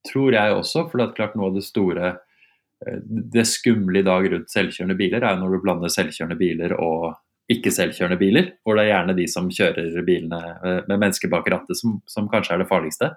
tror 0.09 0.37
jeg 0.37 0.55
også. 0.57 0.87
For 0.89 0.99
det 0.99 1.09
er 1.09 1.17
klart 1.17 1.35
noe 1.39 1.51
av 1.51 1.59
det 1.59 1.65
store 1.67 2.13
eh, 2.13 3.01
Det 3.35 3.45
skumle 3.49 4.03
i 4.03 4.07
dag 4.07 4.29
rundt 4.33 4.53
selvkjørende 4.53 4.99
biler 4.99 5.27
er 5.27 5.41
når 5.41 5.57
du 5.57 5.63
blander 5.65 5.93
selvkjørende 5.93 6.39
biler 6.41 6.77
og 6.79 7.13
ikke-selvkjørende 7.53 8.19
biler. 8.21 8.53
Hvor 8.63 8.79
det 8.79 8.87
er 8.87 8.93
gjerne 8.93 9.17
de 9.19 9.27
som 9.31 9.51
kjører 9.53 10.07
bilene 10.07 10.43
eh, 10.55 10.79
med 10.89 10.97
mennesker 10.99 11.33
bak 11.33 11.51
rattet 11.53 11.79
som, 11.79 11.99
som, 12.11 12.31
kanskje 12.33 12.57
er 12.57 12.63
det 12.65 12.71
farligste. 12.71 13.11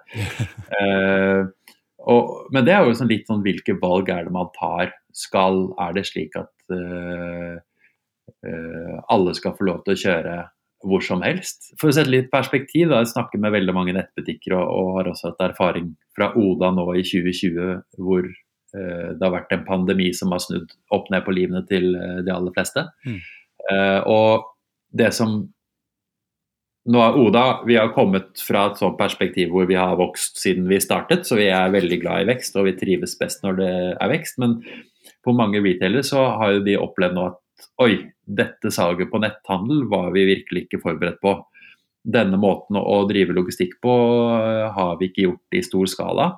uh, 0.80 1.46
og, 2.12 2.34
men 2.54 2.66
det 2.66 2.74
er 2.74 2.84
jo 2.86 2.98
sånn 2.98 3.10
litt 3.12 3.30
sånn 3.30 3.44
hvilke 3.46 3.78
valg 3.82 4.10
er 4.12 4.26
det 4.26 4.34
man 4.34 4.52
tar. 4.58 4.92
Skal, 5.16 5.70
er 5.80 5.96
det 5.96 6.04
slik 6.10 6.36
at 6.36 6.52
uh, 6.74 7.56
uh, 8.44 8.98
alle 9.12 9.32
skal 9.38 9.56
få 9.56 9.70
lov 9.70 9.82
til 9.86 9.96
å 9.96 10.02
kjøre 10.02 10.36
hvor 10.84 11.04
som 11.04 11.22
helst. 11.24 11.70
For 11.80 11.90
å 11.90 11.96
sette 11.96 12.12
litt 12.12 12.28
perspektiv, 12.32 12.90
da, 12.90 13.00
jeg 13.02 13.12
snakker 13.14 13.40
med 13.42 13.54
veldig 13.54 13.74
mange 13.76 13.94
nettbutikker 13.96 14.56
og, 14.58 14.66
og 14.66 14.90
har 14.98 15.10
også 15.10 15.30
hatt 15.30 15.46
erfaring 15.48 15.94
fra 16.16 16.32
Oda 16.38 16.72
nå 16.74 16.86
i 16.94 17.04
2020 17.06 18.02
hvor 18.02 18.26
eh, 18.26 19.08
det 19.16 19.22
har 19.22 19.34
vært 19.34 19.56
en 19.56 19.66
pandemi 19.68 20.12
som 20.16 20.34
har 20.34 20.44
snudd 20.44 20.76
opp 20.94 21.10
ned 21.12 21.24
på 21.26 21.34
livene 21.36 21.64
til 21.70 21.92
eh, 21.96 22.22
de 22.26 22.34
aller 22.34 22.54
fleste. 22.56 22.86
Mm. 23.06 23.20
Eh, 23.72 24.00
og 24.12 24.52
det 24.96 25.12
som 25.16 25.38
nå 26.86 27.00
er 27.02 27.16
Oda 27.18 27.44
vi 27.66 27.74
har 27.78 27.94
kommet 27.96 28.38
fra 28.38 28.68
et 28.70 28.78
sånt 28.78 28.98
perspektiv 28.98 29.50
hvor 29.50 29.66
vi 29.66 29.78
har 29.78 29.96
vokst 29.98 30.38
siden 30.38 30.68
vi 30.70 30.78
startet, 30.82 31.26
så 31.26 31.38
vi 31.38 31.48
er 31.50 31.72
veldig 31.74 31.98
glad 32.04 32.22
i 32.22 32.28
vekst 32.28 32.58
og 32.58 32.68
vi 32.68 32.76
trives 32.78 33.16
best 33.18 33.42
når 33.42 33.58
det 33.58 33.72
er 33.96 34.12
vekst. 34.12 34.38
Men 34.42 34.60
på 35.26 35.34
mange 35.34 35.62
retailere 35.64 36.06
så 36.06 36.28
har 36.38 36.56
jo 36.56 36.62
de 36.66 36.78
opplevd 36.78 37.16
nå 37.16 37.26
at 37.32 37.40
oi, 37.82 37.98
dette 38.26 38.72
salget 38.74 39.10
på 39.12 39.20
netthandel 39.22 39.84
var 39.90 40.10
vi 40.14 40.26
virkelig 40.28 40.66
ikke 40.66 40.82
forberedt 40.82 41.20
på. 41.24 41.36
Denne 42.06 42.38
måten 42.38 42.78
å 42.78 43.00
drive 43.08 43.34
logistikk 43.34 43.78
på 43.82 43.92
eh, 44.36 44.66
har 44.76 44.98
vi 45.00 45.10
ikke 45.10 45.26
gjort 45.26 45.58
i 45.58 45.62
stor 45.66 45.90
skala. 45.90 46.28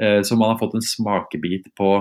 Eh, 0.00 0.20
så 0.26 0.38
man 0.38 0.52
har 0.52 0.60
fått 0.62 0.78
en 0.78 0.84
smakebit 0.84 1.70
på 1.78 1.96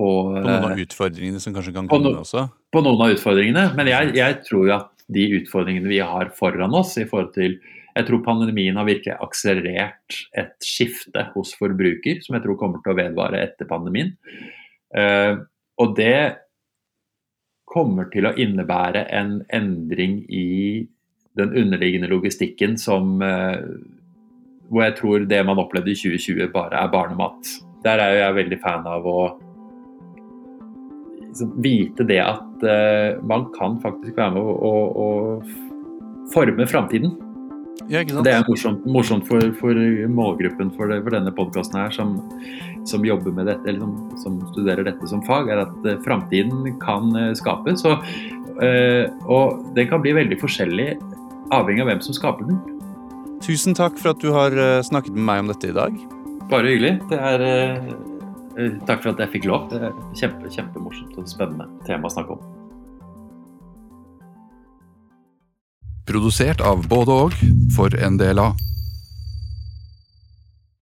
på, 0.00 0.06
på 0.06 0.12
noen 0.40 0.62
av 0.64 0.70
eh, 0.72 0.86
utfordringene 0.86 1.42
som 1.42 1.52
kanskje 1.52 1.74
kan 1.76 1.88
komme 1.90 2.14
no, 2.14 2.22
også? 2.22 2.46
På 2.72 2.80
noen 2.80 3.02
av 3.04 3.12
utfordringene, 3.12 3.66
men 3.76 3.90
jeg, 3.90 4.14
jeg 4.16 4.38
tror 4.46 4.62
jo 4.64 4.72
at 4.78 5.04
de 5.12 5.26
utfordringene 5.42 5.90
vi 5.90 5.98
har 6.00 6.30
foran 6.38 6.72
oss 6.78 6.94
i 6.96 7.04
forhold 7.10 7.34
til 7.34 7.58
jeg 7.90 8.06
tror 8.06 8.22
pandemien 8.24 8.78
har 8.78 8.86
virkelig 8.86 9.12
akselerert 9.20 10.16
et 10.40 10.54
skifte 10.64 11.26
hos 11.34 11.50
forbruker, 11.58 12.22
som 12.24 12.38
jeg 12.38 12.46
tror 12.46 12.56
kommer 12.56 12.80
til 12.80 12.94
å 12.94 12.96
vedvare 12.96 13.42
etter 13.42 13.68
pandemien. 13.68 14.14
og 14.94 15.96
det 15.98 16.14
kommer 17.70 18.08
til 18.10 18.26
å 18.26 18.34
innebære 18.34 19.06
en 19.14 19.40
endring 19.54 20.20
i 20.26 20.86
den 21.38 21.54
underliggende 21.54 22.10
logistikken 22.10 22.76
som 22.78 23.22
eh, 23.22 23.62
Hvor 24.70 24.84
jeg 24.84 24.96
tror 24.98 25.26
det 25.30 25.40
man 25.46 25.58
opplevde 25.58 25.90
i 25.90 25.98
2020 25.98 26.50
bare 26.54 26.78
er 26.78 26.90
barnemat. 26.92 27.54
Der 27.82 27.98
er 27.98 28.18
jeg 28.18 28.36
veldig 28.36 28.58
fan 28.62 28.84
av 28.86 29.06
å 29.06 29.20
liksom, 31.24 31.56
vite 31.58 32.06
det 32.06 32.20
at 32.22 32.62
uh, 32.62 33.18
man 33.26 33.48
kan 33.56 33.80
faktisk 33.82 34.14
være 34.14 34.36
med 34.36 34.46
å, 34.46 34.52
å, 34.70 34.74
å 34.94 36.30
forme 36.30 36.68
framtiden. 36.70 37.16
Ja, 37.90 38.04
det 38.06 38.30
er 38.30 38.44
morsomt, 38.46 38.84
morsomt 38.86 39.24
for, 39.26 39.42
for, 39.58 39.78
målgruppen 40.14 40.68
for, 40.76 40.92
det, 40.92 41.00
for 41.02 41.14
denne 41.16 41.32
podkasten 41.34 41.78
her, 41.80 41.90
som, 41.90 42.12
som, 42.86 43.02
jobber 43.06 43.34
med 43.34 43.50
dette, 43.50 43.66
eller 43.66 43.82
som, 43.82 43.96
som, 44.22 44.36
studerer 44.52 44.86
dette 44.86 45.08
som 45.10 45.24
fag, 45.26 45.50
er 45.50 45.64
at 45.64 45.88
uh, 45.88 45.96
framtiden 46.04 46.76
kan 46.82 47.10
uh, 47.18 47.32
skapes. 47.34 47.82
Og, 47.90 48.04
uh, 48.62 49.10
og 49.26 49.74
den 49.74 49.90
kan 49.90 50.04
bli 50.04 50.14
veldig 50.20 50.38
forskjellig 50.38 50.92
avhengig 51.50 51.82
av 51.82 51.90
hvem 51.90 52.04
som 52.06 52.14
skaper 52.14 52.46
den. 52.52 52.62
Tusen 53.42 53.74
takk 53.74 53.98
for 53.98 54.12
at 54.12 54.22
du 54.22 54.30
har 54.36 54.54
snakket 54.86 55.16
med 55.16 55.26
meg 55.26 55.42
om 55.42 55.50
dette 55.50 55.72
i 55.72 55.74
dag. 55.74 55.98
Bare 56.52 56.70
hyggelig. 56.70 56.94
Det 57.10 57.18
er, 57.18 57.46
takk 58.86 59.02
for 59.02 59.16
at 59.16 59.24
jeg 59.24 59.34
fikk 59.34 59.50
lov. 59.50 59.66
Det 59.72 59.82
er 59.82 59.98
kjempe, 60.14 60.52
kjempemorsomt 60.52 61.18
og 61.18 61.30
spennende 61.32 61.66
tema 61.88 62.06
å 62.06 62.14
snakke 62.14 62.36
om. 62.36 62.59
Produsert 66.10 66.58
av 66.60 66.88
både 66.90 67.14
og 67.14 67.34
for 67.76 67.94
en 67.94 68.16
del 68.18 68.40
av 68.42 68.58